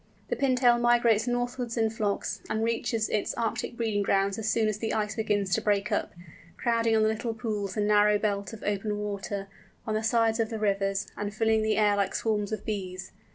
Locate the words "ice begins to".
4.95-5.61